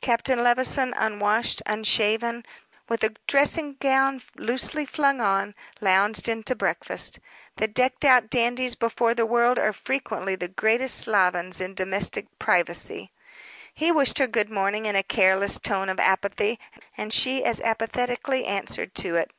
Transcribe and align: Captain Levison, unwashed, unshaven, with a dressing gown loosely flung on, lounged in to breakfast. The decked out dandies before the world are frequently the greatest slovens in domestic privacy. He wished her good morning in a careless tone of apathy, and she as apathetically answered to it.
Captain 0.00 0.42
Levison, 0.42 0.92
unwashed, 0.94 1.62
unshaven, 1.64 2.44
with 2.88 3.04
a 3.04 3.14
dressing 3.28 3.74
gown 3.78 4.20
loosely 4.36 4.84
flung 4.84 5.20
on, 5.20 5.54
lounged 5.80 6.28
in 6.28 6.42
to 6.42 6.56
breakfast. 6.56 7.20
The 7.54 7.68
decked 7.68 8.04
out 8.04 8.30
dandies 8.30 8.74
before 8.74 9.14
the 9.14 9.24
world 9.24 9.60
are 9.60 9.72
frequently 9.72 10.34
the 10.34 10.48
greatest 10.48 10.98
slovens 10.98 11.60
in 11.60 11.74
domestic 11.74 12.36
privacy. 12.40 13.12
He 13.72 13.92
wished 13.92 14.18
her 14.18 14.26
good 14.26 14.50
morning 14.50 14.86
in 14.86 14.96
a 14.96 15.04
careless 15.04 15.60
tone 15.60 15.88
of 15.88 16.00
apathy, 16.00 16.58
and 16.96 17.12
she 17.12 17.44
as 17.44 17.60
apathetically 17.60 18.46
answered 18.46 18.92
to 18.96 19.14
it. 19.14 19.30